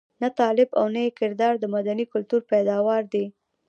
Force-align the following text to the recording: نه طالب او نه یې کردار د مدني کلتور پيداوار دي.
نه 0.21 0.29
طالب 0.39 0.69
او 0.79 0.85
نه 0.95 0.99
یې 1.05 1.11
کردار 1.19 1.53
د 1.59 1.65
مدني 1.75 2.05
کلتور 2.13 2.41
پيداوار 2.51 3.01
دي. 3.13 3.25